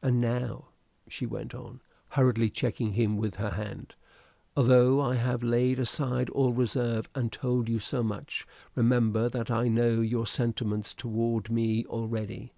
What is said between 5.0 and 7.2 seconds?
I have laid aside all reserve